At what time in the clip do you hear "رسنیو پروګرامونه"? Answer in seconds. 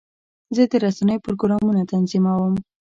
0.85-1.81